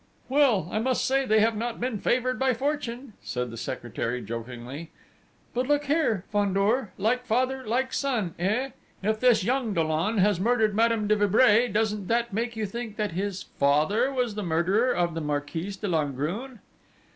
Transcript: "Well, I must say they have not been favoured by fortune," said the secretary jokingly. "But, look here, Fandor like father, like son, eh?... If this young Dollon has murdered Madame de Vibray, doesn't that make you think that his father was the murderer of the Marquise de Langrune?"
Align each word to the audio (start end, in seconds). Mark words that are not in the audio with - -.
"Well, 0.29 0.67
I 0.71 0.79
must 0.79 1.05
say 1.05 1.27
they 1.27 1.41
have 1.41 1.55
not 1.55 1.79
been 1.79 1.99
favoured 1.99 2.39
by 2.39 2.55
fortune," 2.55 3.13
said 3.21 3.51
the 3.51 3.55
secretary 3.55 4.19
jokingly. 4.19 4.89
"But, 5.53 5.67
look 5.67 5.85
here, 5.85 6.25
Fandor 6.31 6.91
like 6.97 7.23
father, 7.23 7.63
like 7.67 7.93
son, 7.93 8.33
eh?... 8.39 8.71
If 9.03 9.19
this 9.19 9.43
young 9.43 9.75
Dollon 9.75 10.17
has 10.17 10.39
murdered 10.39 10.73
Madame 10.75 11.07
de 11.07 11.15
Vibray, 11.15 11.67
doesn't 11.67 12.07
that 12.07 12.33
make 12.33 12.55
you 12.55 12.65
think 12.65 12.95
that 12.95 13.11
his 13.11 13.43
father 13.59 14.11
was 14.11 14.33
the 14.33 14.41
murderer 14.41 14.91
of 14.91 15.13
the 15.13 15.21
Marquise 15.21 15.77
de 15.77 15.87
Langrune?" 15.87 16.61